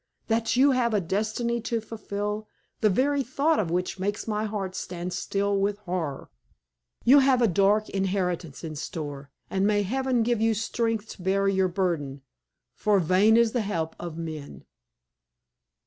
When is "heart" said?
4.45-4.73